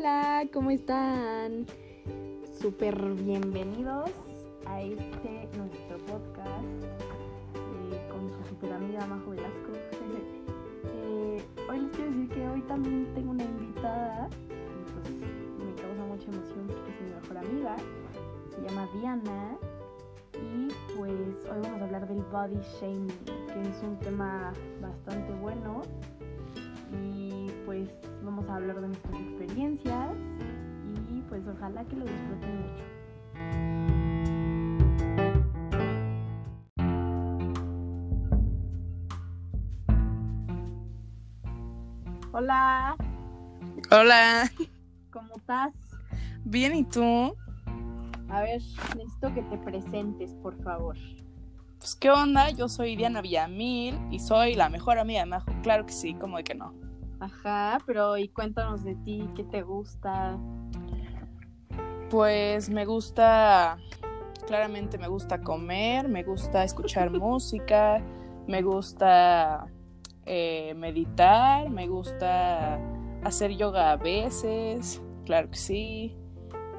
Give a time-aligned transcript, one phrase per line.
[0.00, 1.66] Hola, ¿cómo están?
[2.58, 4.10] Súper bienvenidos
[4.64, 6.84] a este nuestro podcast
[7.54, 9.72] eh, con su super amiga Majo Velasco.
[11.02, 16.04] Eh, hoy les quiero decir que hoy también tengo una invitada y pues me causa
[16.06, 17.76] mucha emoción porque es mi mejor amiga.
[18.54, 19.58] Se llama Diana
[20.32, 25.82] y pues hoy vamos a hablar del body shaming, que es un tema bastante bueno
[27.64, 27.88] pues
[28.22, 30.16] vamos a hablar de nuestras experiencias
[31.08, 33.90] y pues ojalá que lo disfruten mucho.
[42.32, 42.96] Hola,
[43.90, 44.50] Hola,
[45.10, 45.72] ¿cómo estás?
[46.44, 47.34] bien, ¿y tú?
[48.28, 48.60] A ver,
[48.96, 50.96] necesito que te presentes, por favor.
[51.78, 52.50] Pues, ¿qué onda?
[52.50, 55.50] Yo soy Diana Villamil y soy la mejor amiga de Majo.
[55.62, 56.72] Claro que sí, como de que no.
[57.20, 60.38] Ajá, pero y cuéntanos de ti, ¿qué te gusta?
[62.08, 63.78] Pues me gusta,
[64.46, 68.02] claramente me gusta comer, me gusta escuchar música,
[68.48, 69.66] me gusta
[70.24, 72.80] eh, meditar, me gusta
[73.22, 76.16] hacer yoga a veces, claro que sí,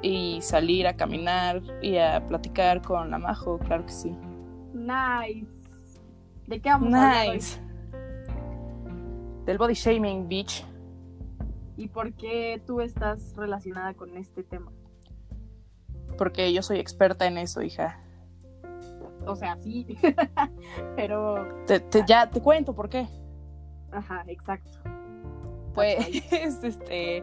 [0.01, 4.17] y salir a caminar y a platicar con la Majo, claro que sí.
[4.73, 5.45] Nice.
[6.47, 7.39] ¿De qué vamos a hablar hoy?
[9.51, 10.65] Del body shaming, bitch.
[11.75, 14.71] ¿Y por qué tú estás relacionada con este tema?
[16.17, 17.99] Porque yo soy experta en eso, hija.
[19.25, 19.97] O sea, sí,
[20.95, 21.65] pero...
[21.67, 23.09] Te, te- ya te cuento por qué.
[23.91, 24.77] Ajá, exacto.
[25.73, 25.97] Pues,
[26.63, 27.21] este,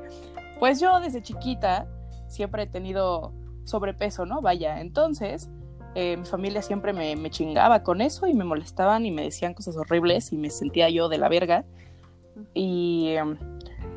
[0.59, 1.89] pues yo desde chiquita
[2.27, 3.33] siempre he tenido
[3.65, 4.43] sobrepeso, ¿no?
[4.43, 5.49] Vaya, entonces
[5.95, 9.55] eh, mi familia siempre me, me chingaba con eso y me molestaban y me decían
[9.55, 11.65] cosas horribles y me sentía yo de la verga.
[12.55, 13.37] Y em,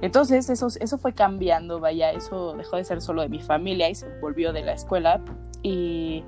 [0.01, 3.95] entonces eso, eso fue cambiando, vaya, eso dejó de ser solo de mi familia y
[3.95, 5.21] se volvió de la escuela.
[5.61, 6.23] Y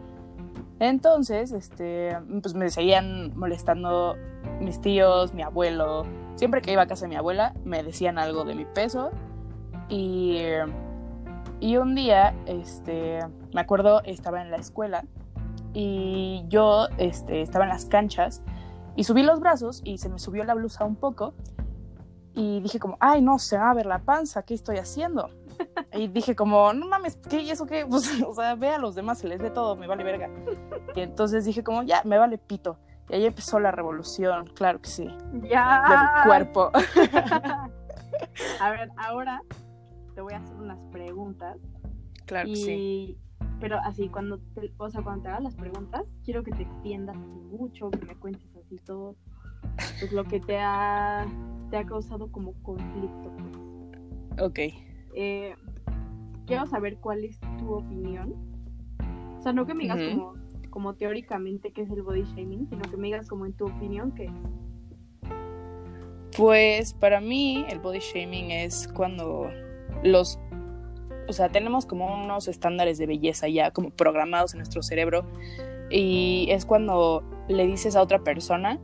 [0.79, 4.15] entonces, este, pues me seguían molestando
[4.59, 6.05] mis tíos, mi abuelo.
[6.35, 9.11] Siempre que iba a casa de mi abuela, me decían algo de mi peso.
[9.89, 10.39] Y,
[11.59, 13.19] y un día, este,
[13.53, 15.05] me acuerdo, estaba en la escuela
[15.73, 18.43] y yo este, estaba en las canchas
[18.95, 21.33] y subí los brazos y se me subió la blusa un poco
[22.33, 25.29] y dije como, ay no, se va a ver la panza, ¿qué estoy haciendo?
[25.93, 27.41] Y dije como, no mames, ¿qué?
[27.41, 27.85] ¿Y eso qué?
[27.89, 30.29] Pues, o sea, ve a los demás, se les ve todo, me vale verga.
[30.95, 32.77] Y entonces dije como, ya, me vale pito.
[33.09, 35.07] Y ahí empezó la revolución, claro que sí,
[35.43, 35.83] Ya.
[35.87, 36.71] del cuerpo.
[38.61, 39.41] A ver, ahora
[40.15, 41.57] te voy a hacer unas preguntas.
[42.25, 43.17] Claro que sí.
[43.59, 47.15] Pero así, cuando te, o sea, cuando te hagas las preguntas, quiero que te extiendas
[47.15, 49.15] mucho, que me cuentes así todo,
[49.99, 51.25] pues lo que te ha,
[51.69, 53.31] te ha causado como conflicto.
[53.37, 54.41] pues.
[54.41, 54.59] Ok.
[55.15, 55.55] Eh,
[56.45, 58.33] quiero saber cuál es tu opinión.
[59.37, 60.33] O sea, no que me digas como,
[60.69, 64.13] como teóricamente qué es el body shaming, sino que me digas como en tu opinión
[64.13, 64.31] qué es.
[66.35, 69.49] Pues para mí el body shaming es cuando
[70.03, 70.39] los,
[71.27, 75.25] o sea, tenemos como unos estándares de belleza ya como programados en nuestro cerebro
[75.91, 78.79] y es cuando le dices a otra persona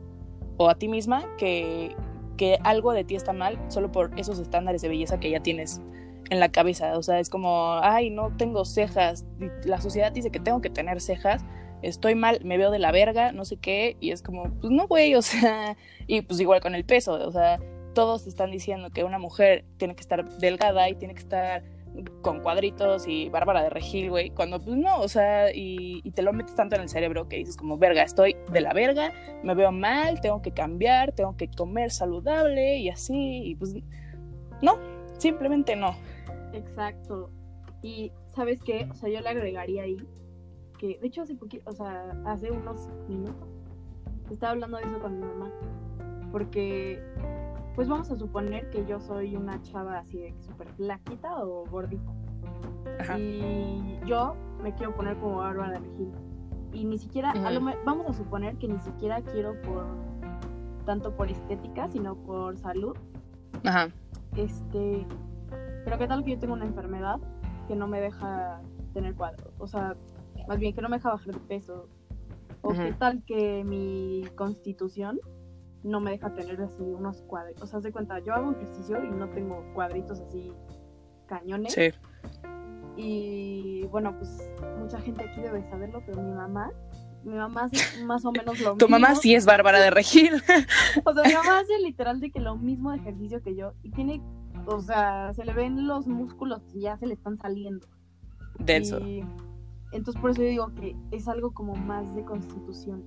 [0.60, 1.96] o a ti misma que,
[2.36, 5.80] que algo de ti está mal solo por esos estándares de belleza que ya tienes
[6.28, 6.98] en la cabeza.
[6.98, 9.24] O sea, es como, ay, no tengo cejas.
[9.64, 11.42] La sociedad dice que tengo que tener cejas.
[11.80, 13.96] Estoy mal, me veo de la verga, no sé qué.
[14.00, 17.32] Y es como, pues no, güey, o sea, y pues igual con el peso, o
[17.32, 17.58] sea,
[17.94, 21.62] todos están diciendo que una mujer tiene que estar delgada y tiene que estar
[22.22, 26.22] con cuadritos y Bárbara de Regil, güey, cuando pues no, o sea, y, y te
[26.22, 29.12] lo metes tanto en el cerebro que dices como, verga, estoy de la verga,
[29.42, 33.74] me veo mal, tengo que cambiar, tengo que comer saludable y así, y pues
[34.62, 34.78] no,
[35.18, 35.96] simplemente no.
[36.52, 37.30] Exacto.
[37.82, 38.88] Y ¿sabes qué?
[38.90, 39.96] O sea, yo le agregaría ahí
[40.78, 43.48] que, de hecho, hace poquito, o sea, hace unos minutos,
[44.30, 45.50] estaba hablando de eso con mi mamá.
[46.32, 47.02] Porque,
[47.74, 52.12] pues vamos a suponer que yo soy una chava así de súper flaquita o gordita.
[52.98, 53.18] Ajá.
[53.18, 56.12] Y yo me quiero poner como Bárbara de Regil.
[56.72, 59.86] Y ni siquiera, a lo vamos a suponer que ni siquiera quiero por,
[60.84, 62.96] tanto por estética, sino por salud.
[63.64, 63.88] Ajá.
[64.36, 65.06] Este,
[65.84, 67.18] pero qué tal que yo tengo una enfermedad
[67.66, 68.60] que no me deja
[68.92, 69.96] tener cuadros, o sea,
[70.48, 71.88] más bien que no me deja bajar de peso.
[72.62, 75.18] O qué tal que mi constitución
[75.82, 77.62] no me deja tener así unos cuadritos.
[77.62, 80.52] O sea, haz de cuenta, yo hago ejercicio y no tengo cuadritos así
[81.26, 81.72] cañones.
[81.72, 81.90] Sí.
[82.96, 86.70] Y bueno, pues mucha gente aquí debe saberlo, pero mi mamá,
[87.24, 88.98] mi mamá hace más o menos lo Tu mismo.
[88.98, 90.34] mamá sí es Bárbara de Regil.
[91.04, 93.90] O sea, mi mamá hace literal de que lo mismo de ejercicio que yo y
[93.90, 94.20] tiene
[94.66, 97.86] o sea, se le ven los músculos, ya se le están saliendo.
[98.58, 98.98] Denso.
[99.00, 99.24] Y
[99.92, 103.04] entonces por eso yo digo que es algo como más de constitución.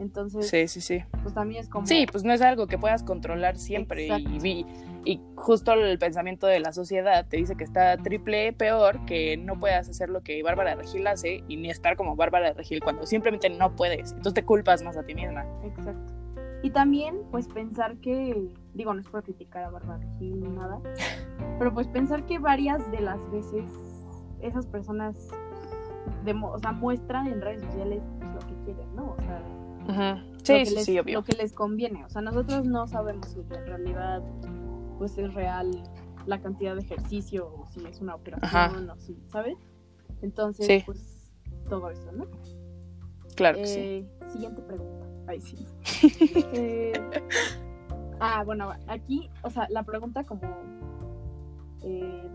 [0.00, 1.04] Entonces, Sí, sí, sí.
[1.22, 1.86] pues también es como...
[1.86, 4.06] Sí, pues no es algo que puedas controlar siempre.
[4.08, 4.66] Y, y,
[5.04, 9.60] y justo el pensamiento de la sociedad te dice que está triple peor que no
[9.60, 13.50] puedas hacer lo que Bárbara Regil hace y ni estar como Bárbara Regil cuando simplemente
[13.50, 14.10] no puedes.
[14.12, 15.44] Entonces te culpas más a ti misma.
[15.64, 16.14] Exacto.
[16.62, 20.80] Y también, pues pensar que, digo, no es por criticar a Bárbara Regil ni nada,
[21.58, 23.64] pero pues pensar que varias de las veces
[24.40, 25.28] esas personas,
[26.24, 29.12] demo- o sea, muestran en redes sociales pues, lo que quieren, ¿no?
[29.12, 29.42] O sea,
[30.42, 31.18] Sí, lo que sí, les, sí, obvio.
[31.18, 32.04] Lo que les conviene.
[32.04, 34.22] O sea, nosotros no sabemos si en realidad,
[34.98, 35.70] pues es real
[36.26, 39.56] la cantidad de ejercicio, o si es una operación, o si, ¿sabes?
[40.22, 40.82] Entonces, Sí.
[40.84, 41.32] pues,
[41.68, 42.26] todo eso, ¿no?
[43.36, 43.78] Claro que sí.
[43.80, 45.06] Eh, Siguiente pregunta.
[45.26, 45.66] Ay, sí.
[46.52, 46.92] Eh,
[48.20, 50.42] ah, bueno, aquí, o sea, la pregunta como...
[51.82, 52.28] eh,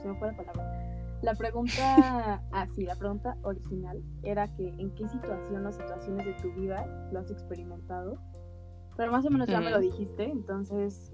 [0.00, 0.81] se me fue la palabra.
[1.22, 6.32] La pregunta, ah, sí, la pregunta original era que en qué situación o situaciones de
[6.34, 8.18] tu vida lo has experimentado.
[8.96, 11.12] Pero más o menos ya me lo dijiste, entonces,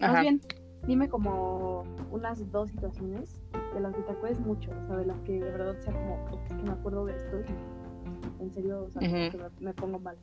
[0.00, 0.20] más Ajá.
[0.22, 0.40] bien,
[0.86, 3.40] dime como unas dos situaciones
[3.74, 6.14] de las que te acuerdes mucho, o sea, de las que de verdad sea como,
[6.30, 9.30] "Oh, es que me acuerdo de esto y en serio, o sea, como Ujú.
[9.30, 10.16] que me, me pongo mal.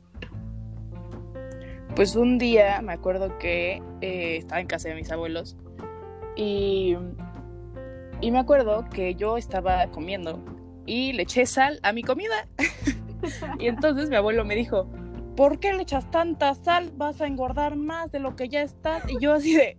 [1.94, 5.56] Pues un día me acuerdo que eh, estaba en casa de mis abuelos
[6.36, 6.96] y,
[8.20, 10.42] y me acuerdo que yo estaba comiendo
[10.86, 12.46] y le eché sal a mi comida.
[13.58, 14.88] y entonces mi abuelo me dijo,
[15.36, 16.92] ¿por qué le echas tanta sal?
[16.96, 19.04] Vas a engordar más de lo que ya estás.
[19.08, 19.78] Y yo así de,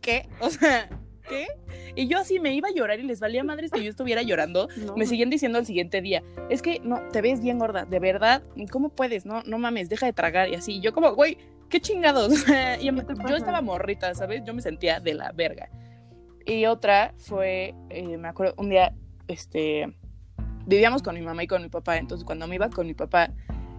[0.00, 0.28] ¿qué?
[0.40, 0.88] O sea,
[1.28, 1.46] ¿qué?
[1.94, 4.68] Y yo así me iba a llorar y les valía madres que yo estuviera llorando.
[4.76, 7.98] No, Me seguían diciendo al siguiente día, es que no, te ves bien gorda, de
[8.00, 9.24] verdad, ¿cómo puedes?
[9.24, 10.74] No, no mames, deja de tragar y así.
[10.74, 11.38] Y yo como, güey,
[11.68, 12.32] qué chingados.
[12.80, 12.86] Y
[13.28, 14.42] yo estaba morrita, ¿sabes?
[14.44, 15.70] Yo me sentía de la verga.
[16.46, 18.94] Y otra fue, eh, me acuerdo, un día,
[19.28, 19.94] este,
[20.66, 23.30] vivíamos con mi mamá y con mi papá, entonces cuando me iba con mi papá,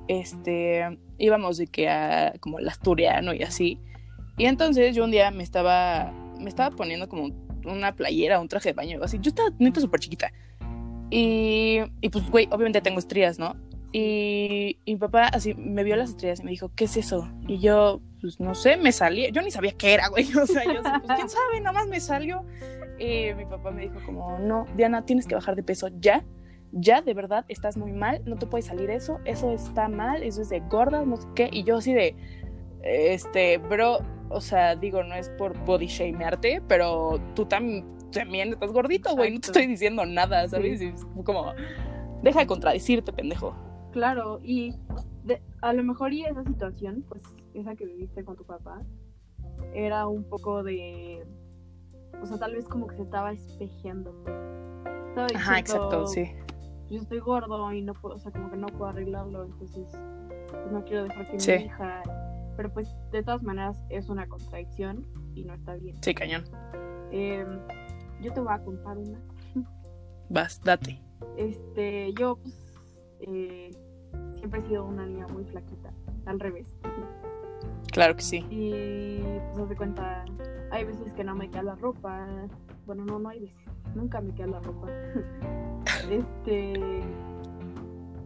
[0.07, 3.79] este, íbamos de que a como el asturiano y así.
[4.37, 7.29] Y entonces yo un día me estaba, me estaba poniendo como
[7.65, 9.19] una playera, un traje de baño, así.
[9.21, 10.31] Yo estaba neta súper chiquita.
[11.09, 13.55] Y, y pues, güey, obviamente tengo estrías, ¿no?
[13.95, 17.29] Y, y mi papá así me vio las estrías y me dijo, ¿qué es eso?
[17.47, 19.31] Y yo, pues no sé, me salí.
[19.31, 20.25] Yo ni sabía qué era, güey.
[20.41, 22.43] O sea, yo, pues quién sabe, nada más me salió.
[22.97, 26.25] Y mi papá me dijo, como, no, Diana, tienes que bajar de peso ya.
[26.71, 30.41] Ya, de verdad, estás muy mal, no te puede salir eso, eso está mal, eso
[30.41, 31.49] es de gorda, no sé qué.
[31.51, 32.15] Y yo así de,
[32.83, 33.99] este, bro,
[34.29, 39.31] o sea, digo, no es por body shamearte, pero tú tam- también estás gordito, güey,
[39.35, 40.81] no te estoy diciendo nada, ¿sabes?
[40.81, 41.53] Y es como,
[42.23, 43.55] deja de contradecirte, pendejo.
[43.93, 44.75] Claro, y
[45.23, 47.23] de- a lo mejor y esa situación, pues
[47.53, 48.81] esa que viviste con tu papá,
[49.73, 51.25] era un poco de,
[52.21, 54.11] o sea, tal vez como que se estaba espejeando.
[55.09, 56.25] Estaba Ajá, diciendo, exacto, sí.
[56.89, 59.87] Yo estoy gordo y no puedo, o sea, como que no puedo arreglarlo, entonces
[60.49, 61.51] pues, no quiero dejar que Sí.
[61.53, 62.03] mi hija,
[62.57, 65.05] pero pues de todas maneras es una contradicción
[65.35, 65.97] y no está bien.
[66.01, 66.43] Sí, cañón.
[67.11, 67.59] Em,
[68.21, 69.19] yo te voy a contar una.
[70.29, 70.99] Vas, date.
[71.37, 72.55] Este, yo pues
[73.21, 73.69] eh,
[74.43, 75.93] siempre he sido una niña muy flaquita,
[76.25, 76.67] al revés.
[77.93, 78.45] Claro que sí.
[78.49, 79.21] Y
[79.53, 80.25] pues haz de cuenta,
[80.69, 82.27] hay veces que no me queda la ropa.
[82.85, 83.63] Bueno, no, no hay veces.
[83.95, 84.89] Nunca me queda la ropa.
[86.11, 86.73] este,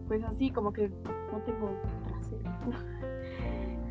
[0.08, 2.52] pues así como que no tengo trasero.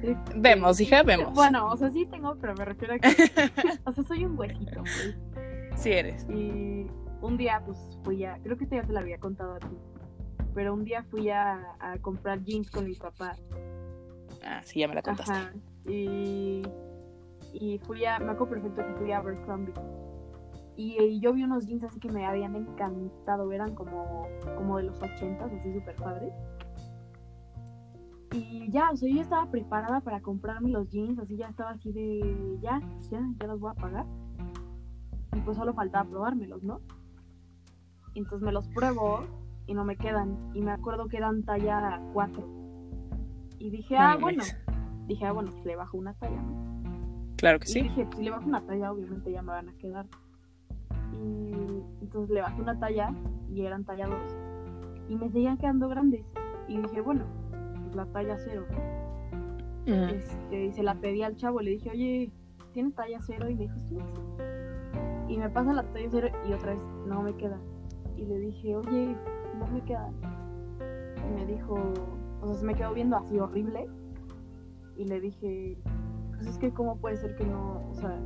[0.03, 1.33] Este, Vemos, hija, vemos.
[1.33, 3.09] Bueno, o sea, sí tengo, pero me refiero a que,
[3.85, 5.17] o sea, soy un huesito, pues.
[5.77, 6.27] Sí eres.
[6.29, 6.89] Y
[7.23, 8.37] un día, pues fui a.
[8.43, 9.79] Creo que esta ya te la había contado a ti.
[10.57, 13.37] Pero un día fui a, a comprar jeans con mi papá.
[14.43, 15.31] Ah, sí, ya me la contaste.
[15.31, 15.53] Ajá.
[15.85, 16.63] Y,
[17.53, 18.19] y fui a.
[18.19, 19.75] Me acuerdo perfecto que fui a Abercrombie.
[20.75, 23.53] Y, y yo vi unos jeans así que me habían encantado.
[23.53, 26.33] Eran como, como de los ochentas, así súper padres.
[28.33, 31.93] Y ya, o sea, yo estaba preparada para comprarme los jeans, así ya estaba así
[31.93, 34.07] de, ya, ya, ya los voy a pagar.
[35.35, 36.81] Y pues solo faltaba probármelos, ¿no?
[38.15, 40.37] Entonces me los pruebo y no me quedan.
[40.55, 42.45] Y me acuerdo que eran talla 4.
[43.59, 44.43] Y dije, ah, bueno.
[45.07, 46.67] Dije, ah, bueno, pues le bajo una talla, ¿no?
[47.37, 47.83] Claro que Y sí.
[47.83, 50.07] dije, pues si le bajo una talla, obviamente ya me van a quedar.
[51.13, 51.53] Y
[52.01, 53.15] entonces le bajé una talla
[53.53, 54.17] y eran talla 2.
[55.09, 56.25] Y me seguían quedando grandes.
[56.69, 57.25] Y dije, bueno,
[57.85, 58.67] pues la talla 0.
[59.83, 59.93] Ujú.
[59.93, 62.33] Este, y se la pedí al chavo, le dije, oye,
[62.73, 63.49] ¿tiene talla 0?
[63.51, 64.21] Y me dijo, sí, sí.
[65.29, 67.59] Y me pasa la talla 0 y otra vez, no me queda.
[68.17, 69.17] Y le dije, oye,
[69.67, 70.11] no me queda.
[71.29, 71.75] Y me dijo,
[72.41, 73.89] o sea, se me quedó viendo así horrible.
[74.97, 75.79] Y le dije,
[76.35, 78.19] pues es que cómo puede ser que no, o sea,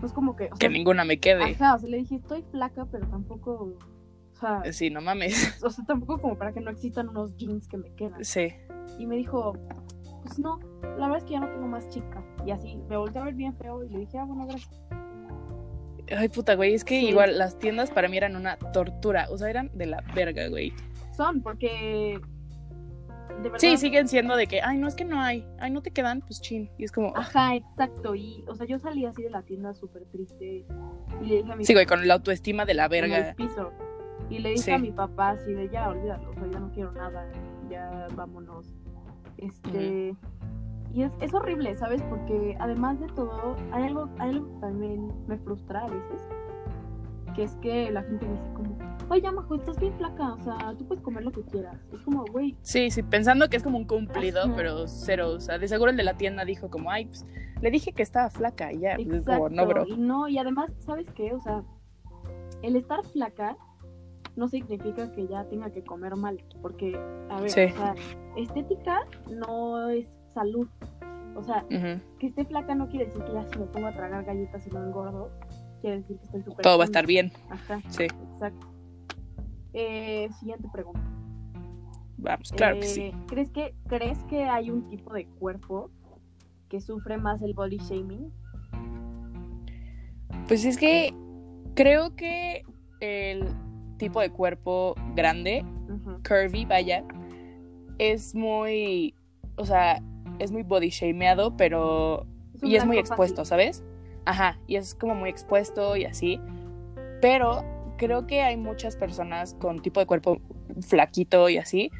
[0.00, 0.46] pues como que...
[0.46, 1.42] O que sea, ninguna me quede.
[1.42, 3.74] Ajá, o sea, le dije, estoy flaca, pero tampoco...
[4.32, 5.60] O sea, Sí, no mames.
[5.64, 8.24] o sea, tampoco como para que no existan unos jeans que me quedan.
[8.24, 8.48] Sí.
[8.98, 9.54] Y me dijo,
[10.22, 12.24] pues no, la verdad es que ya no tengo más chica.
[12.46, 14.80] Y así, me volteé a ver bien feo y le dije, ah, bueno, gracias.
[16.16, 17.08] Ay, puta, güey, es que Sí.
[17.08, 19.26] igual las tiendas para mí eran una tortura.
[19.30, 20.72] O sea, eran de la verga, güey.
[21.16, 22.20] Son, porque...
[23.42, 25.46] De verdad, Sí, siguen siendo de que, ay, no, es que no hay.
[25.60, 26.68] Ay, no te quedan, pues chin.
[26.76, 28.14] Y es como, Ajá, exacto.
[28.14, 30.66] Y, o sea, yo salí así de la tienda súper triste.
[31.22, 33.34] Y le dije a mi sí, güey, con la autoestima de la en el verga.
[33.34, 33.70] piso.
[34.28, 34.70] Y le dije Sí.
[34.72, 37.26] a mi papá así de ya, olvídalo, o sea, ya no quiero nada,
[37.70, 38.66] ya vámonos.
[39.38, 40.14] Este.
[40.92, 42.02] Y es, es horrible, ¿sabes?
[42.02, 46.20] Porque además de todo, hay algo, hay algo que también me frustra a veces.
[47.34, 48.76] Que es que la gente me dice como,
[49.08, 51.76] oye, Majo, estás bien flaca, o sea, tú puedes comer lo que quieras.
[51.92, 54.52] Es como, güey, Sí, sí, pensando que es como un cumplido, Ajá.
[54.56, 55.30] pero cero.
[55.36, 57.24] O sea, de seguro el de la tienda dijo como, ay, pues
[57.60, 58.96] le dije que estaba flaca y ya.
[58.96, 59.44] Pues, es Exacto.
[59.44, 59.84] como, no, bro.
[59.86, 61.32] Y no, y además, ¿sabes qué?
[61.32, 61.62] O sea,
[62.62, 63.56] el estar flaca
[64.34, 66.42] no significa que ya tenga que comer mal.
[66.60, 66.96] Porque,
[67.30, 67.60] a ver, Sí.
[67.66, 67.94] o sea,
[68.36, 70.68] estética no es salud.
[71.36, 71.64] O sea,
[72.18, 74.70] que esté flaca no quiere decir que ya si me pongo a tragar galletas y
[74.70, 75.30] no engordo,
[75.80, 76.62] quiere decir que estoy súper.
[76.62, 77.32] Todo va a estar bien.
[77.48, 78.66] Ajá, Sí, exacto.
[79.72, 81.00] Eh, siguiente pregunta.
[82.18, 83.12] vamos, claro que Eh, sí.
[83.28, 85.90] ¿crees que, ¿Crees que hay un tipo de cuerpo
[86.68, 88.30] que sufre más el body shaming?
[90.48, 91.14] Pues es que
[91.74, 92.62] creo que
[93.00, 93.44] el
[93.98, 95.64] tipo de cuerpo grande,
[96.28, 97.04] curvy, vaya,
[97.98, 99.14] es muy,
[99.56, 100.02] o sea,
[100.40, 102.26] es muy body shameado, pero
[102.62, 103.48] un y es muy expuesto, fácil.
[103.48, 103.84] ¿sabes?
[104.24, 106.40] Ajá, y es como muy expuesto y así.
[107.20, 107.64] Pero
[107.96, 110.38] creo que hay muchas personas con tipo de cuerpo
[110.80, 111.90] flaquito y así,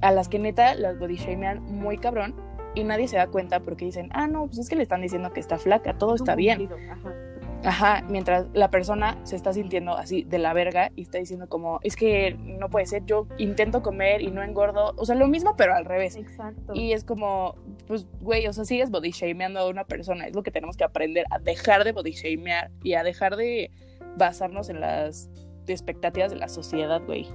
[0.00, 2.34] a las que neta las body shamean muy cabrón
[2.74, 5.32] y nadie se da cuenta porque dicen, ah, no, pues es que le están diciendo
[5.32, 6.68] que está flaca, todo Es está bien.
[6.90, 7.14] ajá.
[7.64, 11.78] Ajá, mientras la persona se está sintiendo así de la verga y está diciendo como,
[11.82, 15.54] es que no puede ser, yo intento comer y no engordo, o sea, lo mismo
[15.56, 16.16] pero al revés.
[16.16, 16.72] Exacto.
[16.74, 17.54] Y es como,
[17.86, 20.26] pues, güey, o sea, sigues body shameando a una persona.
[20.26, 23.70] Es lo que tenemos que aprender, a dejar de body shamear y a dejar de
[24.16, 25.30] basarnos en las
[25.66, 27.28] expectativas de la sociedad, güey.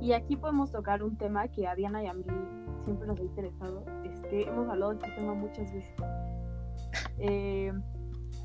[0.00, 2.24] Y aquí podemos tocar un tema que a Diana y a mí
[2.84, 3.84] siempre nos ha interesado.
[4.04, 5.94] Este, hemos hablado de este tema muchas veces.
[7.20, 7.72] Eh,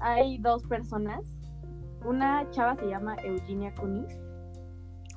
[0.03, 1.21] hay dos personas.
[2.05, 4.19] Una chava se llama Eugenia Kunis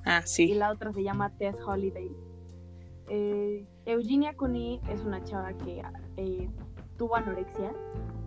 [0.05, 0.55] Ah, y sí.
[0.55, 2.11] la otra se llama Tess Holiday.
[3.09, 5.83] Eh, Eugenia Cuny es una chava que
[6.16, 6.49] eh,
[6.97, 7.73] tuvo anorexia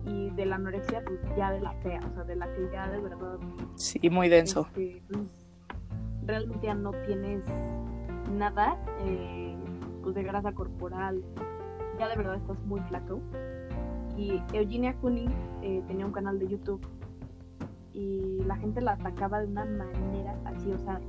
[0.06, 2.88] y de la anorexia pues ya de la fea, o sea, de la que ya
[2.90, 3.38] de verdad
[3.76, 4.66] Sí, muy denso.
[4.68, 5.46] este, pues,
[6.26, 7.42] realmente ya no tienes
[8.32, 9.56] nada eh,
[10.02, 11.22] pues de grasa corporal,
[11.98, 13.20] ya de verdad estás muy flaco.
[14.16, 15.26] Y Eugenia Cuny
[15.62, 16.86] eh, tenía un canal de YouTube
[17.92, 21.00] y la gente la atacaba de una manera así, o sea,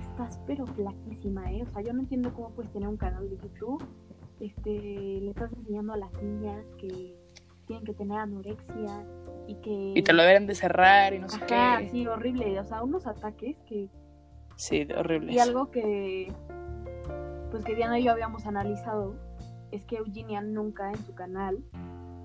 [0.00, 1.62] estás pero flaquísima, ¿eh?
[1.62, 3.84] O sea, yo no entiendo cómo puedes tener un canal de YouTube,
[4.40, 7.14] este, le estás enseñando a las niñas que
[7.66, 9.04] tienen que tener anorexia
[9.46, 9.92] y que...
[9.96, 11.88] Y te lo deberían de cerrar y no sé qué.
[11.90, 13.88] sí, horrible, o sea, unos ataques que...
[14.56, 15.34] Sí, horribles.
[15.34, 16.32] Y algo que,
[17.50, 19.14] pues que Diana y yo habíamos analizado
[19.70, 21.64] es que Eugenia nunca en su canal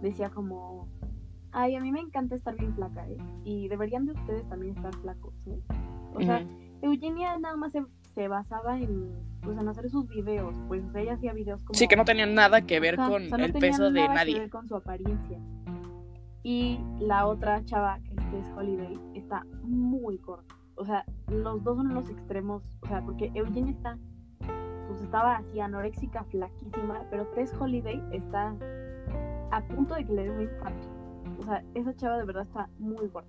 [0.02, 0.88] decía como,
[1.52, 3.18] ay, a mí me encanta estar bien flaca, ¿eh?
[3.44, 5.62] Y deberían de ustedes también estar flacos, ¿eh?
[6.14, 6.46] O sea.
[6.82, 7.84] Eugenia nada más se,
[8.14, 9.12] se basaba en,
[9.42, 11.78] pues, en hacer sus videos, pues o sea, ella hacía videos como...
[11.78, 14.02] Sí, que no tenían nada que ver Ajá, con o sea, no el peso de
[14.02, 14.40] nada que nadie.
[14.40, 15.40] ver con su apariencia.
[16.44, 18.00] Y la otra chava,
[18.30, 20.56] que es Holiday, está muy corta.
[20.76, 22.62] O sea, los dos son los extremos.
[22.82, 23.98] O sea, porque Eugenia está,
[24.88, 28.56] pues estaba así anoréxica, flaquísima, pero Tess Holiday está
[29.56, 30.88] a punto de que le dé un infarto.
[31.40, 33.28] O sea, esa chava de verdad está muy gorda.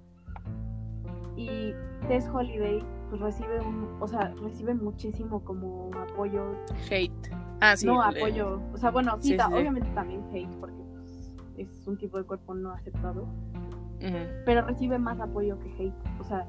[1.37, 1.73] Y
[2.09, 6.57] Tess Holiday, pues recibe un, o sea, recibe muchísimo como apoyo
[6.91, 7.31] Hate.
[7.61, 7.87] Ah, sí.
[7.87, 8.61] no eh, apoyo.
[8.73, 9.55] O sea, bueno, sí, sí, ta- sí.
[9.55, 14.17] obviamente también hate porque pues, es un tipo de cuerpo no aceptado, ujú.
[14.45, 16.21] pero recibe más apoyo que hate.
[16.21, 16.47] O sea,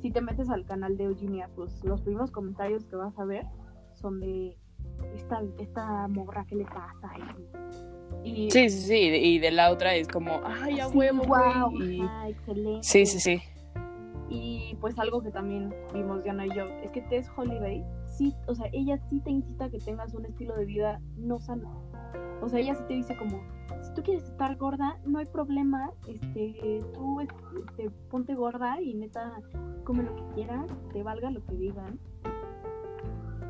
[0.00, 3.44] si te metes al canal de Eugenia, pues los primeros comentarios que vas a ver
[3.92, 4.56] son de
[5.14, 7.10] esta, esta morra, ¿qué le pasa?
[7.18, 8.96] Y, y Sí, sí, sí.
[8.96, 11.22] Y de la otra es como, ay, a sí, huevo.
[11.80, 12.82] Y- ajá, excelente.
[12.82, 13.40] Sí, sí, sí.
[14.28, 18.54] Y pues algo que también vimos Diana y yo, es que Tess Holiday, sí, o
[18.54, 21.80] sea, ella sí te incita a que tengas un estilo de vida no sano.
[22.42, 23.40] O sea, ella sí te dice como,
[23.80, 29.40] si tú quieres estar gorda, no hay problema, este, tú este, ponte gorda y neta,
[29.84, 31.98] come lo que quieras, te valga lo que digan.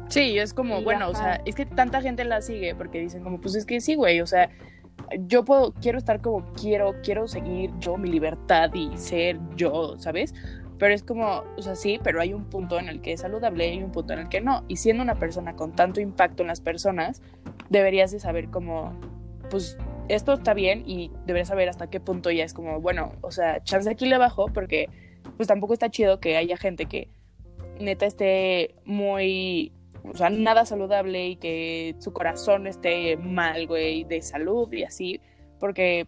[0.08, 3.22] Sí, es como, Y bueno, o sea, es que tanta gente la sigue porque dicen
[3.22, 4.50] como, pues es que sí, güey, o sea,
[5.20, 10.34] yo puedo, quiero estar como quiero, quiero seguir yo mi libertad y ser yo, ¿sabes?
[10.78, 13.72] Pero es como, o sea, sí, pero hay un punto en el que es saludable
[13.72, 14.64] y un punto en el que no.
[14.68, 17.22] Y siendo una persona con tanto impacto en las personas,
[17.70, 18.92] deberías de saber cómo,
[19.48, 23.30] pues, esto está bien y deberías saber hasta qué punto ya es como, bueno, o
[23.30, 24.88] sea, chance aquí le bajo porque,
[25.36, 27.08] pues, tampoco está chido que haya gente que
[27.80, 29.72] neta esté muy,
[30.08, 35.20] o sea, nada saludable y que su corazón esté mal, güey, de salud y así,
[35.58, 36.06] porque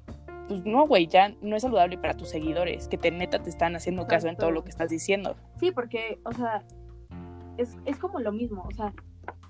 [0.49, 3.77] pues no, güey, ya no es saludable para tus seguidores, que te neta te están
[3.77, 5.37] haciendo caso en todo lo que estás diciendo.
[5.61, 6.65] Sí, porque, o sea,
[7.59, 8.95] es, es como lo mismo, o sea,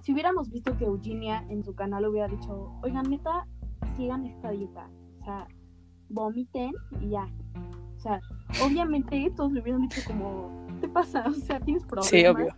[0.02, 3.46] si hubiéramos visto que Eugenia en su canal hubiera dicho, oigan, neta,
[3.96, 4.90] sigan esta dieta,
[5.20, 5.46] o sea,
[6.08, 7.28] vomiten y ya.
[7.96, 8.20] O sea,
[8.64, 11.24] obviamente todos le hubieran dicho como, ¿qué te pasa?
[11.26, 12.08] O sea, tienes problemas.
[12.08, 12.54] Sí, obvio.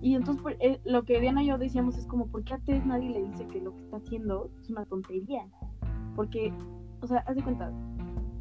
[0.00, 2.58] Y entonces pues, eh, lo que Diana y yo decíamos es como, ¿por qué a
[2.58, 5.46] Tess nadie le dice que lo que está haciendo es una tontería?
[6.16, 6.52] Porque
[7.02, 7.72] o sea, haz de cuenta,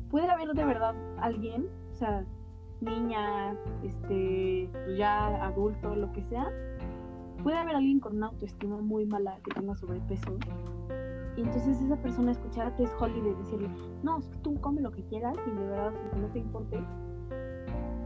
[0.09, 2.25] puede haber de verdad alguien, o sea,
[2.81, 6.51] niña, este, ya adulto, lo que sea,
[7.43, 10.37] puede haber alguien con una autoestima muy mala que tenga sobrepeso.
[11.37, 13.69] Y entonces esa persona escuchar a Tess Holiday decirle,
[14.03, 16.83] no, es que tú come lo que quieras y de verdad no te importe.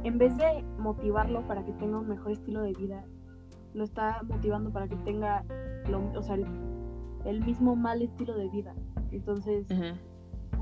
[0.03, 3.03] En vez de motivarlo para que tenga un mejor estilo de vida,
[3.73, 5.43] lo está motivando para que tenga
[5.89, 6.35] lo, o sea,
[7.25, 8.75] el, mismo mal estilo de vida.
[9.11, 9.65] Entonces,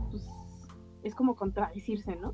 [0.10, 0.28] pues
[1.04, 2.34] es como contradecirse, ¿no?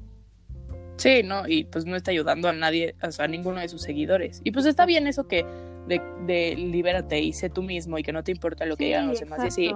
[0.98, 3.82] Sí, no, y pues no está ayudando a nadie, o sea, a ninguno de sus
[3.82, 4.42] seguidores.
[4.44, 5.46] Y pues está bien eso que
[5.88, 9.08] de, de libérate y sé tú mismo y que no te importa lo que digan
[9.08, 9.72] los demás y así.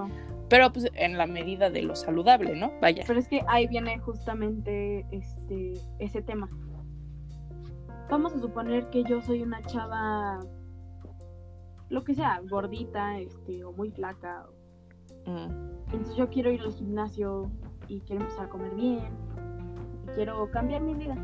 [0.48, 2.72] Pero pues en la medida de lo saludable, ¿no?
[2.80, 3.04] Vaya.
[3.06, 6.50] Pero es que ahí viene justamente este ese tema.
[8.10, 10.40] Vamos a suponer que yo soy una chava
[11.92, 14.46] lo que sea, gordita, este, o muy flaca.
[15.26, 17.50] Entonces yo quiero ir al gimnasio
[17.86, 19.12] y quiero empezar a comer bien
[20.02, 21.16] y quiero cambiar mi vida.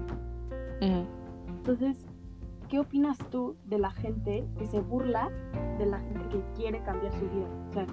[1.48, 2.06] Entonces,
[2.68, 5.30] ¿qué opinas tú de la gente que se burla
[5.78, 7.48] de la gente que quiere cambiar su vida?
[7.70, 7.86] O sea,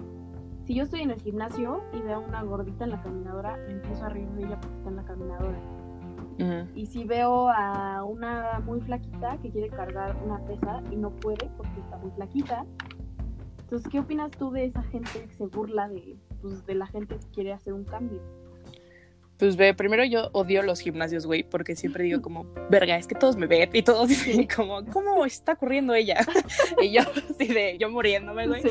[0.66, 3.74] si yo estoy en el gimnasio y veo a una gordita en la caminadora, me
[3.74, 5.75] empiezo a reír de ella porque está en la caminadora.
[6.76, 11.50] Y si veo a una muy flaquita que quiere cargar una pesa y no puede
[11.58, 12.66] porque está muy flaquita,
[13.66, 17.18] entonces, ¿qué opinas tú de esa gente que se burla de, pues, de la gente
[17.18, 18.22] que quiere hacer un cambio?
[19.38, 23.16] Pues ve, primero yo odio los gimnasios, güey, porque siempre digo como, verga, es que
[23.16, 26.20] todos me ven y todos dicen como, ¿cómo está corriendo ella?
[26.82, 28.62] y yo así de, yo muriéndome, güey.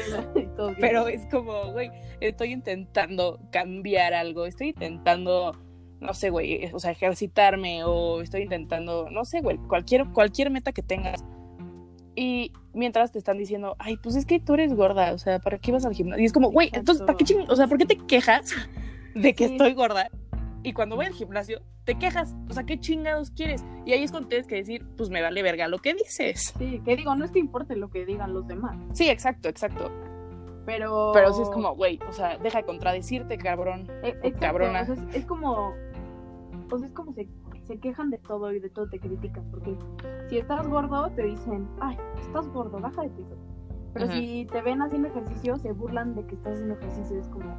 [0.80, 5.54] Pero es como, güey, estoy intentando cambiar algo, estoy intentando,
[6.04, 10.72] no sé, güey, o sea, ejercitarme o estoy intentando, no sé, güey, cualquier, cualquier meta
[10.72, 11.24] que tengas.
[12.14, 15.58] Y mientras te están diciendo, ay, pues es que tú eres gorda, o sea, ¿para
[15.58, 16.22] qué vas al gimnasio?
[16.22, 18.54] Y es como, güey, entonces, ¿para qué ching O sea, ¿por qué te quejas
[19.14, 20.08] de que estoy gorda?
[20.62, 22.34] Y cuando voy al gimnasio, te quejas.
[22.48, 23.64] O sea, ¿qué chingados quieres?
[23.84, 26.54] Y ahí es cuando tienes que decir, pues me vale verga lo que dices.
[26.58, 28.76] Sí, que digo, no es que importe lo que digan los demás.
[28.94, 29.92] Sí, exacto, exacto.
[30.64, 31.10] Pero.
[31.12, 33.90] Pero sí es como, güey, o sea, deja de contradecirte, cabrón.
[34.02, 34.86] E, cabrona.
[35.12, 35.74] es, como.
[36.78, 37.28] Sea, es como se,
[37.64, 39.44] se quejan de todo y de todo te critican.
[39.50, 39.76] Porque
[40.28, 43.36] si estás gordo, te dicen, ay, estás gordo, baja de peso.
[43.92, 47.20] Pero si te ven haciendo ejercicio, se burlan de que estás haciendo ejercicio.
[47.20, 47.56] Es como,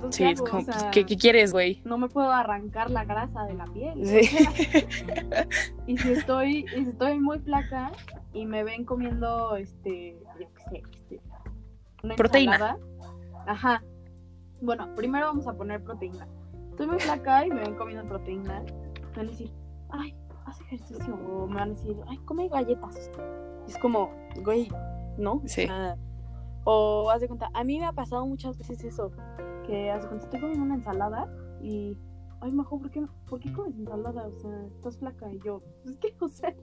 [0.00, 1.80] pues, sí, es como, ¿qué, quieres, güey?
[1.84, 4.06] No me puedo arrancar la grasa de la piel.
[4.06, 4.20] Sí.
[5.86, 7.92] y si estoy, y si estoy muy flaca
[8.32, 11.20] y me ven comiendo, este, yo qué sé, este,
[12.02, 12.76] una proteína.
[13.46, 13.82] ajá.
[14.60, 16.28] Bueno, primero vamos a poner proteína.
[16.72, 18.60] Estoy muy flaca y me ven comiendo proteína.
[18.60, 19.52] Me van a decir,
[19.90, 21.14] ay, haz ejercicio.
[21.14, 23.10] O me van a decir, ay, come galletas.
[23.68, 24.10] es como,
[24.42, 24.70] güey,
[25.18, 25.42] ¿no?
[25.44, 25.68] Sí.
[26.64, 29.12] O, haz de cuenta, a mí me ha pasado muchas veces eso
[29.66, 31.30] que hace cuando estoy comiendo una ensalada
[31.60, 31.98] y
[32.42, 34.26] ay, Majo, ¿por qué, ¿por qué comes ensalada?
[34.26, 35.32] O sea, estás flaca.
[35.32, 36.54] Y yo, pues, es que, o sea,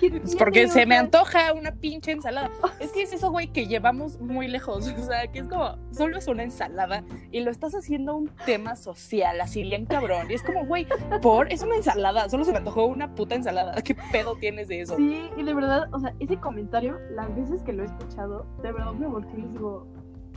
[0.00, 2.50] es porque se me antoja una pinche ensalada.
[2.80, 4.92] es que es eso, güey, que llevamos muy lejos.
[5.04, 8.74] O sea, que es como, solo es una ensalada y lo estás haciendo un tema
[8.76, 10.30] social, así bien cabrón.
[10.30, 10.86] Y es como, güey,
[11.20, 13.74] por, es una ensalada, solo se me antojó una puta ensalada.
[13.82, 14.96] ¿Qué pedo tienes de eso?
[14.96, 18.72] Sí, y de verdad, o sea, ese comentario, las veces que lo he escuchado, de
[18.72, 19.86] verdad me volteé y digo,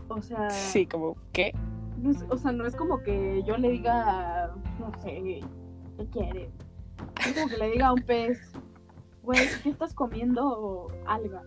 [0.10, 0.50] o sea.
[0.50, 1.54] Sí, como, ¿qué?
[2.30, 5.42] O sea, no es como que yo le diga, no sé,
[5.98, 6.52] ¿qué quiere?
[7.26, 8.40] Es como que le diga a un pez,
[9.24, 10.90] güey, ¿qué estás comiendo?
[11.06, 11.46] Algas.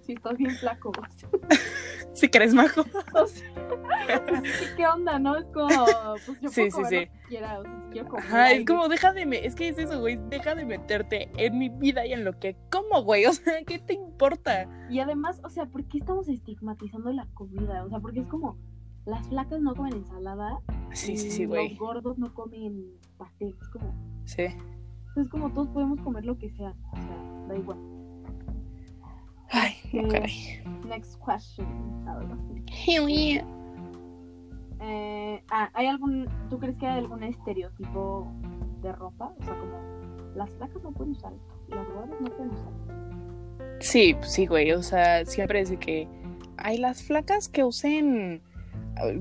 [0.00, 0.92] Si estás bien flaco.
[2.12, 2.82] Si crees majo.
[3.12, 4.24] O sea,
[4.74, 5.36] ¿qué onda, no?
[5.36, 5.68] Es como,
[6.24, 8.88] pues yo puedo comer Lo que quiera, o sea, si quiero comer Ajá, es como,
[8.88, 9.44] deja de, me...
[9.44, 12.56] es que es eso, güey, deja de meterte en mi vida y en lo que
[12.70, 14.66] como, güey, o sea, ¿qué te importa?
[14.88, 17.84] Y además, o sea, ¿por qué estamos estigmatizando la comida?
[17.84, 18.56] O sea, porque es como,
[19.06, 20.58] las flacas no comen ensalada.
[20.92, 21.70] Sí, sí, sí, güey.
[21.70, 22.84] Los gordos no comen
[23.18, 23.54] pastel.
[23.60, 24.42] Es como, Sí.
[25.16, 26.74] es como todos podemos comer lo que sea.
[26.92, 27.78] O sea, da igual.
[29.50, 30.62] Ay, no, Eh, caray.
[30.86, 31.66] Next question.
[32.86, 33.46] Hell yeah.
[34.80, 38.30] Eh, ah, ¿hay algún, ¿Tú crees que hay algún estereotipo
[38.82, 39.32] de ropa?
[39.38, 39.72] O sea, como
[40.34, 43.76] las flacas no pueden usar esto, las gordas no pueden usar esto.
[43.80, 44.72] Sí, pues sí, güey.
[44.72, 46.08] O sea, siempre es de que
[46.58, 48.40] hay las flacas que usen eh,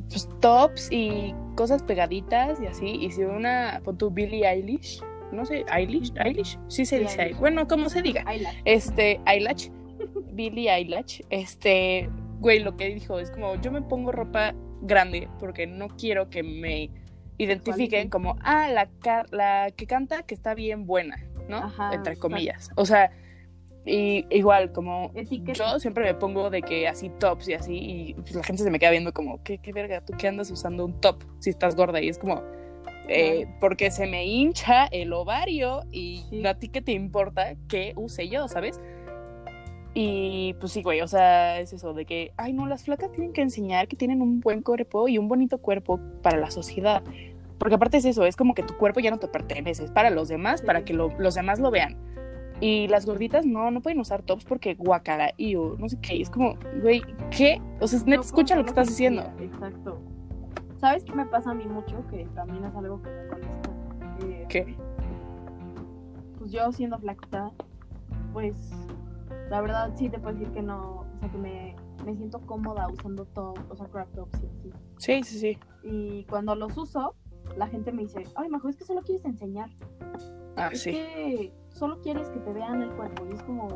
[0.09, 2.87] pues, tops y cosas pegaditas y así.
[2.87, 7.21] Y si una, pon tu Billie Eilish, no sé, Eilish, Eilish, sí se Sí, dice.
[7.21, 7.39] Eilish.
[7.39, 8.23] Bueno, como se diga.
[8.31, 8.61] Eyelash.
[8.65, 9.69] Este, Eyelash,
[10.33, 12.09] Billie Eyelash, este,
[12.39, 16.43] güey, lo que dijo es como, yo me pongo ropa grande porque no quiero que
[16.43, 16.91] me
[17.37, 18.89] identifiquen como, ah, la,
[19.31, 21.17] la que canta que está bien buena,
[21.49, 21.57] ¿no?
[21.57, 22.69] Ajá, Entre comillas.
[22.75, 23.11] O sea,
[23.85, 25.53] y igual, como Etiqueta.
[25.73, 28.71] yo siempre me pongo de que así tops y así, y pues, la gente se
[28.71, 30.01] me queda viendo como, ¿qué, qué verga?
[30.01, 32.01] ¿Tú qué andas usando un top si estás gorda?
[32.01, 32.41] Y es como,
[33.07, 36.45] eh, porque se me hincha el ovario y Sí.
[36.47, 38.79] a ti qué te importa que use yo, ¿sabes?
[39.93, 43.31] Y pues sí, güey, o sea, es eso de que, ay, no, las flacas tienen
[43.31, 47.01] que enseñar que tienen un buen cuerpo y un bonito cuerpo para la sociedad.
[47.57, 50.09] Porque aparte es eso, es como que tu cuerpo ya no te pertenece, es para
[50.09, 50.65] los demás, Sí.
[50.65, 51.95] para que lo- los demás lo vean.
[52.61, 56.21] Y las gorditas no, no pueden usar tops porque guacala y no sé qué.
[56.21, 57.61] Es como, güey, ¿qué?
[57.81, 59.23] O sea, No, escucha lo que estás diciendo.
[59.39, 59.99] Exacto.
[60.77, 62.05] ¿Sabes qué me pasa a mí mucho?
[62.09, 63.69] Que también es algo que me molesta.
[64.23, 64.75] Eh, ¿Qué?
[66.37, 67.51] Pues yo siendo flaquita,
[68.31, 68.55] pues
[69.49, 72.87] la verdad sí te puedo decir que no, o sea que me, me siento cómoda
[72.87, 74.71] usando top, o sea crop tops y así.
[74.97, 75.59] Sí, sí, sí.
[75.83, 77.15] Y cuando los uso,
[77.57, 79.69] la gente me dice, ay, mejor es que solo quieres enseñar.
[80.57, 80.91] Ah, es sí.
[80.91, 83.25] que solo quieres que te vean el cuerpo.
[83.29, 83.67] Y es como,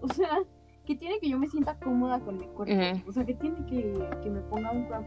[0.00, 0.38] o sea,
[0.84, 2.74] que tiene que yo me sienta cómoda con mi cuerpo.
[2.74, 3.08] Ujú.
[3.08, 5.04] O sea, que tiene que, que me ponga un top.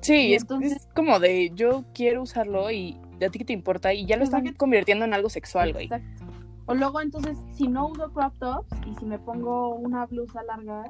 [0.00, 3.92] Sí, es, entonces- es como de yo quiero usarlo y a ti qué te importa
[3.92, 5.84] y ya lo están que- convirtiendo en algo sexual, güey.
[5.86, 6.24] Exacto.
[6.66, 10.84] O luego entonces, si no uso crop tops y si me pongo una blusa larga,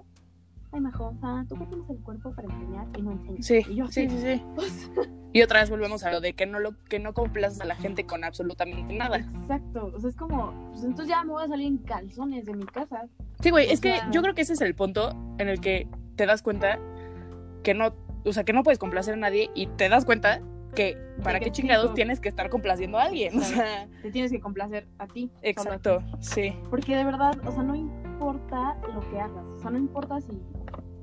[0.73, 3.47] ay, mejor, o sea, tú que tienes el cuerpo para enseñar y no enseñas.
[3.47, 4.43] Sí, Y yo sí, sí, sí.
[4.55, 4.91] pues,
[5.33, 7.77] Y otra vez volvemos a lo de que no lo que no complaces a la
[7.77, 9.19] gente con absolutamente nada.
[9.19, 9.93] Exacto.
[9.95, 12.65] O sea, es como, pues entonces ya me voy a salir en calzones de mi
[12.67, 13.09] casa.
[13.41, 15.87] Sí, güey, O es que yo creo que ese es el punto en el que
[16.17, 16.79] te das cuenta
[17.63, 20.41] que no, o sea, que no puedes complacer a nadie y te das cuenta
[20.75, 24.41] que para qué chingados tienes que estar complaciendo a alguien, o sea, Te tienes que
[24.41, 25.23] complacer a ti.
[25.29, 25.49] solo a ti.
[25.49, 26.55] exacto, sí.
[26.71, 27.75] Porque de verdad, o sea, no
[28.21, 29.47] importa lo que hagas.
[29.49, 30.31] O sea, no importa si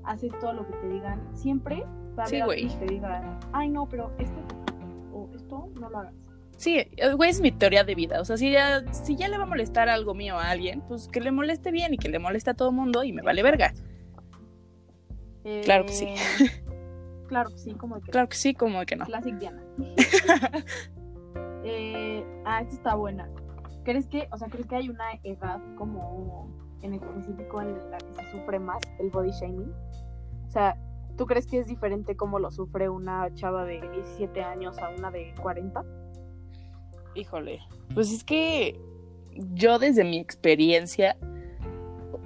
[0.04, 1.20] haces todo lo que te digan.
[1.36, 1.84] Siempre
[2.18, 2.62] va a Sí, haber güey.
[2.64, 4.74] alguien que te diga, ay, no, pero esto te falta",
[5.14, 6.14] o esto no lo hagas.
[6.58, 8.22] Sí, eh, güey, es mi teoría de vida.
[8.22, 11.08] O sea, si ya, si ya le va a molestar algo mío a alguien, pues
[11.08, 13.74] que le moleste bien y que le moleste a todo mundo y me vale verga.
[15.64, 16.06] Claro que sí.
[16.06, 16.16] Eh,
[17.28, 19.06] Claro que sí, como que Claro que sí, como que no.
[19.06, 19.62] Classic Diana.
[21.66, 23.28] eh, ah, esta está buena.
[23.84, 26.50] ¿Crees que, o sea, crees que hay una edad como
[26.82, 29.74] en específico en la que se sufre más el body shaming?
[30.48, 30.78] O sea,
[31.18, 35.12] ¿tú crees que es diferente cómo lo sufre una chava de 17 años a una
[35.12, 35.84] de 40?
[37.16, 37.60] Híjole.
[37.94, 38.80] Pues es que
[39.36, 41.18] yo desde mi experiencia,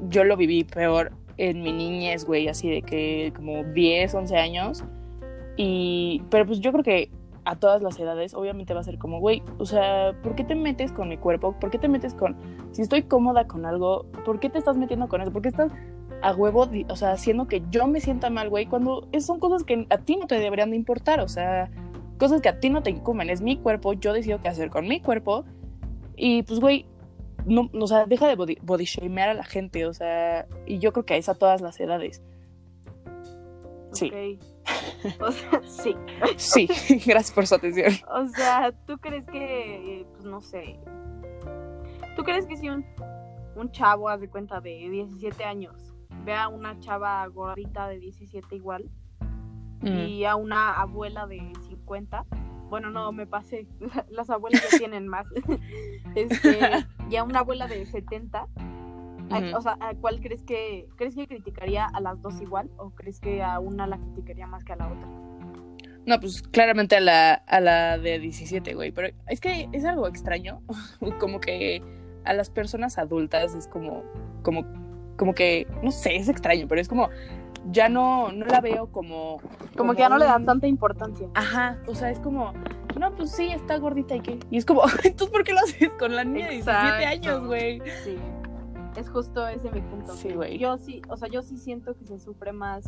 [0.09, 4.83] yo lo viví peor en mi niñez, güey, así de que como 10, 11 años.
[5.57, 7.11] Y, pero pues yo creo que
[7.45, 10.55] a todas las edades, obviamente va a ser como, güey, o sea, ¿por qué te
[10.55, 11.53] metes con mi cuerpo?
[11.59, 12.35] ¿Por qué te metes con,
[12.71, 15.31] si estoy cómoda con algo, ¿por qué te estás metiendo con eso?
[15.31, 15.71] ¿Por qué estás
[16.21, 19.87] a huevo, o sea, haciendo que yo me sienta mal, güey, cuando son cosas que
[19.89, 21.69] a ti no te deberían de importar, o sea,
[22.19, 24.87] cosas que a ti no te incumben, es mi cuerpo, yo decido qué hacer con
[24.87, 25.45] mi cuerpo
[26.15, 26.85] y pues, güey,
[27.45, 30.93] no, o sea, deja de body, body shamear a la gente, o sea, y yo
[30.93, 32.21] creo que es a todas las edades.
[33.93, 34.11] Sí.
[34.39, 34.45] Ok.
[35.19, 35.95] O sea, sí.
[36.37, 36.67] Sí,
[37.05, 37.91] gracias por su atención.
[38.13, 40.79] O sea, ¿tú crees que, pues no sé,
[42.15, 42.85] ¿tú crees que si un,
[43.55, 48.55] un chavo, haz de cuenta, de 17 años, ve a una chava gordita de 17
[48.55, 48.89] igual
[49.81, 49.87] Mm.
[49.87, 52.25] y a una abuela de 50,
[52.69, 53.67] bueno, no, me pasé,
[54.09, 55.25] las abuelas ya tienen más,
[56.15, 56.59] este,
[57.09, 58.47] y a una abuela de 70,
[59.31, 59.57] ¿a- Ujú.
[59.57, 63.19] o sea, ¿a cuál crees que, crees que criticaría a las dos igual o crees
[63.19, 65.07] que a una la criticaría más que a la otra?
[66.05, 68.91] No, pues claramente a la, a la de 17, güey.
[68.91, 70.61] Pero es que es algo extraño.
[71.19, 71.81] como que
[72.25, 74.03] a las personas adultas es como,
[74.43, 74.65] como,
[75.17, 77.09] como que, no sé, es extraño, pero es como,
[77.71, 79.39] ya no, no la veo como...
[79.77, 81.27] Como que ya no le dan tanta importancia.
[81.35, 82.53] Ajá, o sea, es como,
[82.99, 84.39] no, pues sí, está gordita y qué.
[84.49, 87.07] Y es como, entonces, ¿por qué lo haces con la niña de 17 Exacto.
[87.07, 87.81] años, güey?
[88.03, 88.17] Sí,
[88.95, 90.13] es justo ese mi punto.
[90.13, 90.57] Sí, güey.
[90.57, 92.85] Yo sí, o sea, yo sí siento que se sufre más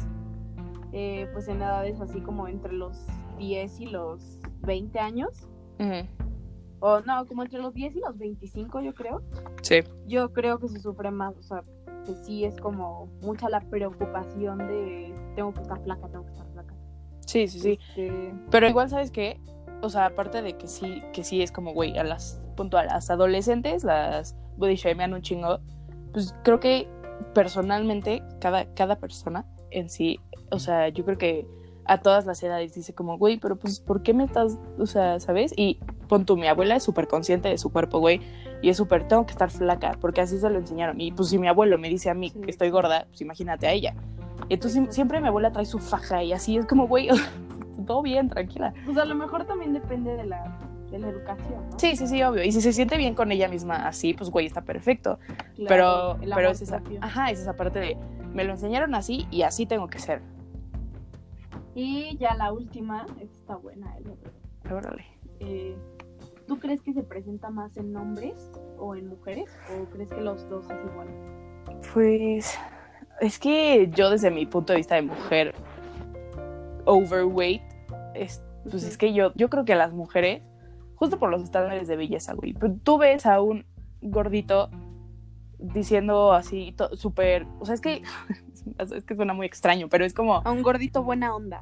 [0.91, 2.97] eh, pues en edades así como entre los
[3.37, 5.47] 10 y los 20 años.
[6.79, 9.21] O no, como entre los 10 y los 25 yo creo.
[9.61, 9.79] Sí.
[10.05, 11.63] Yo creo que se sufre más, o sea,
[12.05, 16.47] que sí es como mucha la preocupación de tengo que estar flaca, tengo que estar
[16.51, 16.73] flaca.
[17.25, 17.79] Sí, sí, sí.
[17.87, 19.39] Este, Pero igual, ¿sabes qué?
[19.81, 22.85] O sea, aparte de que sí, que sí es como, güey, a las, punto, a
[22.85, 25.59] las adolescentes, las body shamean un chingo,
[26.13, 26.87] pues creo que
[27.33, 30.19] personalmente, cada, cada persona en sí,
[30.51, 31.47] o sea, yo creo que
[31.85, 35.19] a todas las edades dice como, güey, pero pues, ¿por qué me estás, o sea,
[35.19, 35.53] ¿sabes?
[35.57, 38.21] Y pon tú, mi abuela es súper consciente de su cuerpo, güey,
[38.61, 41.01] y es súper, tengo que estar flaca, porque así se lo enseñaron.
[41.01, 42.39] Y pues si mi abuelo me dice a mí Sí.
[42.39, 43.95] que estoy gorda, pues imagínate a ella.
[44.49, 47.09] Entonces sie- siempre mi abuela trae su faja y así es como, güey,
[47.87, 48.73] todo bien, tranquila.
[48.85, 50.57] pues a lo mejor también depende de la,
[50.93, 51.79] de la educación, ¿no?
[51.79, 52.43] Sí, sí, sí, obvio.
[52.43, 55.19] Y si se siente bien con ella misma así, pues güey, está perfecto.
[55.55, 57.97] Claro, pero el pero es esa, ajá, es esa parte de
[58.31, 60.21] me lo enseñaron así y así tengo que ser.
[61.75, 64.71] Y ya la última, esta está buena, eh.
[64.71, 65.05] Órale.
[65.39, 65.75] Eh,
[66.47, 69.49] ¿Tú crees que se presenta más en hombres o en mujeres?
[69.71, 71.07] ¿O crees que los dos es igual?
[71.93, 72.57] Pues
[73.21, 75.55] es que yo desde mi punto de vista de mujer
[76.85, 77.61] overweight,
[78.13, 78.87] es, pues Ujú.
[78.87, 80.43] es que yo, yo creo que las mujeres,
[81.03, 83.65] justo por los estándares de belleza, güey, pues, tú ves a un
[84.01, 84.69] gordito
[85.59, 88.01] diciendo así, súper, o sea, es que,
[88.79, 91.61] es que suena muy extraño, pero es como, A un gordito buena onda.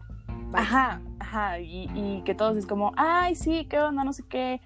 [0.53, 4.59] Ajá, ajá, y, y que todos es como, ay, sí, qué onda, no sé qué.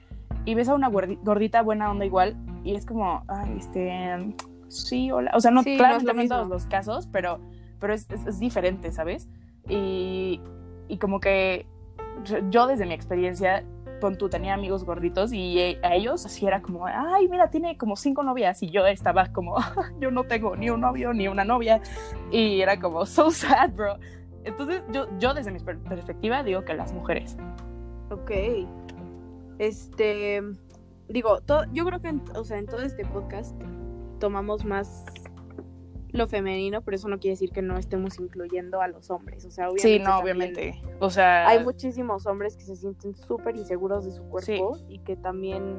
[0.46, 4.34] Y ves a una gordi- gordita buena onda igual, y es como, ay, este,
[4.68, 5.32] sí, hola.
[5.36, 6.36] O sea, no, Sí, no claro, es lo no en mismo.
[6.38, 7.40] todos los casos, pero,
[7.80, 9.30] pero es, es- es diferente, ¿sabes?
[9.70, 10.42] Y,
[10.88, 11.66] y como que
[12.50, 13.64] yo desde mi experiencia,
[14.02, 17.78] con tú tenía amigos gorditos y eh, a ellos así era como, ay, mira, tiene
[17.78, 19.56] como cinco novias y yo estaba como,
[20.00, 21.82] yo no tengo ni un novio ni una novia
[22.32, 23.98] y era como, so sad, bro.
[24.44, 27.36] Entonces yo, yo desde mi per- perspectiva digo que las mujeres.
[28.12, 28.32] Ok.
[29.60, 30.42] Este.
[31.08, 33.56] Digo, to- yo creo que en, o sea, en todo este podcast
[34.20, 35.06] tomamos más
[36.16, 39.46] lo femenino, pero eso no quiere decir que no estemos incluyendo a los hombres.
[39.46, 39.98] O sea, obviamente.
[39.98, 40.82] sí, no, obviamente.
[41.00, 45.16] O sea, Hay muchísimos hombres que se sienten súper inseguros de su cuerpo y que
[45.16, 45.78] también,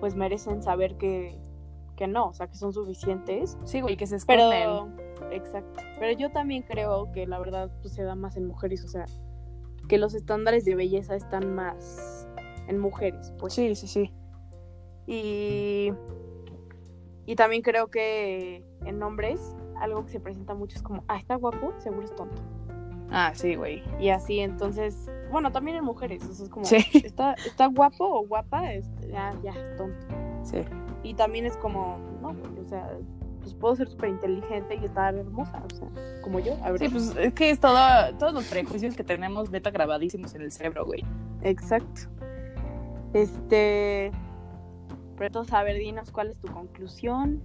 [0.00, 1.38] pues, merecen saber que,
[1.96, 3.58] que no, o sea, que son suficientes.
[3.64, 4.50] sí, güey, que se esconden.
[4.50, 5.82] Pero, exacto.
[5.98, 9.04] Pero yo también creo que la verdad pues, se da más en mujeres, o sea,
[9.88, 12.28] que los estándares de belleza están más
[12.68, 13.54] en mujeres, pues.
[13.54, 14.12] Sí, sí, sí.
[15.06, 15.92] Y,
[17.28, 21.34] y también creo que en hombres algo que se presenta mucho es como, ah, está
[21.34, 22.40] guapo, seguro es tonto.
[23.10, 23.82] Ah, sí, güey.
[24.00, 26.78] Y así, entonces, bueno, también en mujeres, o sea, es como, Sí.
[27.04, 30.06] está, está guapo o guapa, este, ya, ya, es tonto.
[30.42, 30.64] Sí.
[31.02, 32.96] Y también es como, no, güey, o sea,
[33.42, 35.88] pues puedo ser súper inteligente y estar hermosa, o sea,
[36.22, 36.80] como yo, a ver.
[36.80, 37.78] Sí, pues es que es todo,
[38.18, 41.04] todos los prejuicios que tenemos beta grabadísimos en el cerebro, güey.
[41.42, 42.08] Exacto.
[43.12, 44.12] Este.
[45.26, 47.42] Entonces, a ver, dinos cuál es tu conclusión.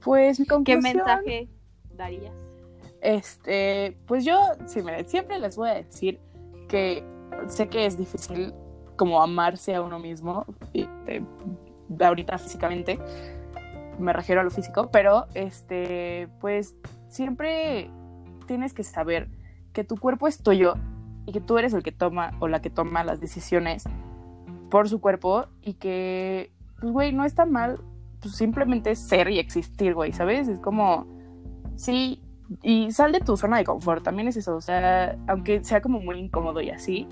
[0.00, 0.82] Pues mi ¿Qué conclusión...
[0.82, 1.48] mensaje
[1.94, 2.34] darías?
[3.00, 6.20] Este, pues yo sí, miren, siempre les voy a decir
[6.68, 7.04] que
[7.48, 8.52] sé que es difícil
[8.96, 11.22] como amarse a uno mismo, este,
[12.00, 12.98] ahorita físicamente,
[13.98, 16.74] me refiero a lo físico, pero este, pues
[17.08, 17.90] siempre
[18.46, 19.28] tienes que saber
[19.72, 20.74] que tu cuerpo es tuyo
[21.26, 23.84] y que tú eres el que toma o la que toma las decisiones
[24.70, 27.80] por su cuerpo y que, pues, güey, no está mal,
[28.20, 30.48] pues simplemente ser y existir, güey, ¿sabes?
[30.48, 31.06] Es como,
[31.76, 32.22] sí,
[32.62, 36.00] y sal de tu zona de confort, también es eso, o sea, aunque sea como
[36.00, 37.08] muy incómodo y así,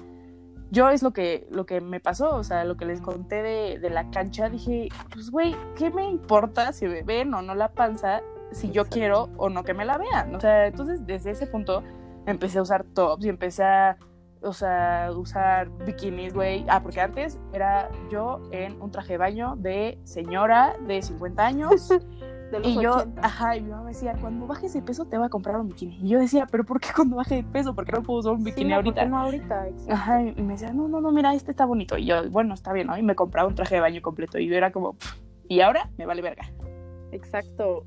[0.71, 3.79] yo es lo que, lo que me pasó, o sea, lo que les conté de,
[3.79, 7.73] de la cancha, dije, pues güey, ¿qué me importa si me ven o no la
[7.73, 10.35] panza, si yo quiero o no que me la vean?
[10.35, 11.83] O sea, entonces desde ese punto
[12.27, 13.99] empecé a usar tops y empecé a,
[14.45, 16.65] o sea, usar bikinis, güey.
[16.69, 21.89] Ah, porque antes era yo en un traje de baño de señora de 50 años.
[22.53, 23.27] De los Y yo, 80.
[23.27, 25.67] ajá, y mi mamá me decía, cuando bajes de peso te voy a comprar un
[25.69, 25.97] bikini.
[26.03, 27.75] Y yo decía, pero ¿por qué cuando baje de peso?
[27.75, 29.05] Porque no puedo usar un Sí, bikini no, ¿por qué ahorita.
[29.07, 29.93] no ahorita, exacto.
[29.93, 31.97] Ajá, y me decía, no, no, no, mira, este está bonito.
[31.97, 32.99] Y yo, bueno, está bien, ¿no?
[32.99, 34.39] Y me compraba un traje de baño completo.
[34.39, 35.15] Y yo era como, "Pff,
[35.49, 36.45] y ahora me vale verga.
[37.13, 37.87] Exacto.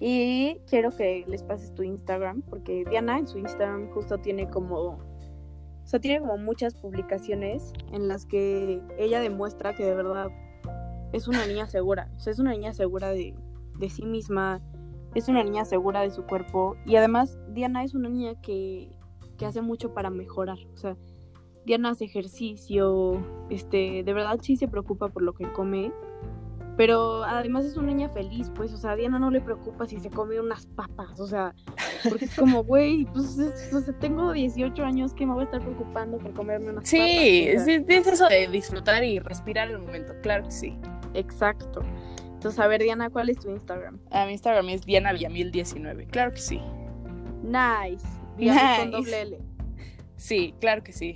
[0.00, 4.98] Y quiero que les pases tu Instagram, porque Diana en su Instagram justo tiene como,
[5.90, 10.28] sea, tiene como muchas publicaciones en las que ella demuestra que de verdad
[11.12, 12.08] es una niña segura.
[12.16, 13.34] O sea, es una niña segura de,
[13.76, 14.60] de sí misma,
[15.16, 16.76] es una niña segura de su cuerpo.
[16.86, 18.96] Y además, Diana es una niña que,
[19.36, 20.58] que hace mucho para mejorar.
[20.74, 20.96] O sea,
[21.66, 25.92] Diana hace ejercicio, este, de verdad sí se preocupa por lo que come
[26.80, 30.00] Pero además es una niña feliz, pues, o sea, a Diana no le preocupa si
[30.00, 31.54] se come unas papas, o sea,
[32.08, 35.44] porque es como, güey, pues, es- o sea, tengo 18 años que me voy a
[35.44, 37.62] estar preocupando por comerme unas Sí, papas.
[37.62, 40.78] o sea, sí, es eso de disfrutar y respirar el momento, claro que sí.
[41.12, 41.82] Exacto.
[42.32, 43.98] Entonces, a ver, Diana, ¿cuál es tu Instagram?
[44.10, 46.62] A mi Instagram es Diana Villamil 19, claro que sí.
[47.42, 48.06] Nice.
[48.38, 49.38] Diana con doble L.
[50.16, 51.12] Sí, claro que sí.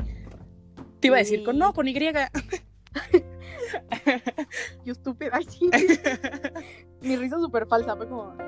[1.01, 1.95] Te iba a decir con no, con Y.
[4.85, 5.31] Yo estúpida.
[5.33, 5.71] Ay, sí.
[7.01, 8.35] Mi risa súper falsa, fue como...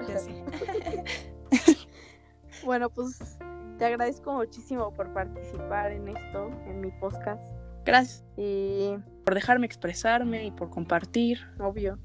[2.64, 3.38] Bueno, pues
[3.78, 7.44] te agradezco muchísimo por participar en esto, en mi podcast.
[7.84, 11.38] Gracias Y por dejarme expresarme y por compartir.
[11.60, 11.98] obvio,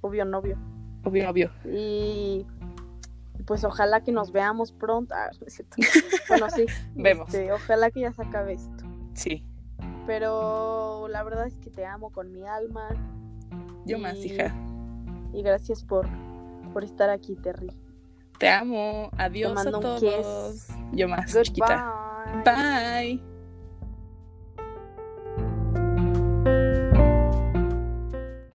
[0.00, 0.56] obvio, novio.
[1.04, 1.50] Obvio, obvio.
[1.64, 2.46] Y
[3.44, 5.14] pues ojalá que nos veamos pronto.
[5.14, 5.76] Ah, no es cierto.
[6.28, 6.66] Bueno, sí.
[6.94, 7.28] Vemos.
[7.28, 8.84] este, ojalá que ya se acabe esto.
[9.14, 9.44] Sí,
[10.06, 12.88] Pero la verdad es que te amo con mi alma.
[13.84, 14.54] yo más, hija.
[15.32, 16.08] Y gracias por,
[16.72, 17.70] por estar aquí, Terry.
[18.38, 19.10] Te amo.
[19.16, 20.68] Adiós mando a un todos.
[20.92, 22.42] Yo más, chiquita.
[22.44, 23.35] Bye.